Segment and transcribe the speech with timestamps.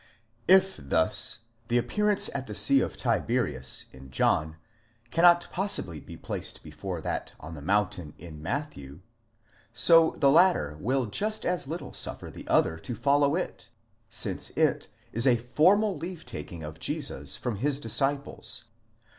[0.47, 4.55] If thus the appearance at the sea of Tiberias in John,
[5.11, 9.01] cannot possibly be placed before that on the mountain in Matthew:
[9.73, 13.69] so the latter will just as little suffer the other to follow it,
[14.09, 18.63] since it is a formal leave taking of Jesus from his disciples.